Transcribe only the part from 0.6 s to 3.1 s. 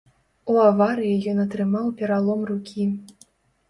аварыі ён атрымаў пералом рукі.